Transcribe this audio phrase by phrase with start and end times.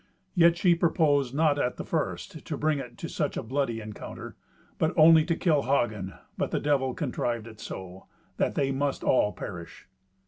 [0.33, 4.35] Yet she purposed not at the first to bring it to such a bloody encounter,
[4.79, 9.31] but only to kill Hagen; but the Devil contrived it so, that they must all
[9.31, 9.87] perish.